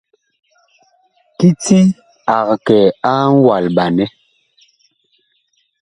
Kiti 1.37 1.79
ag 2.37 2.47
kɛ 2.65 2.79
a 3.09 3.11
ŋwalɓanɛ. 3.39 4.05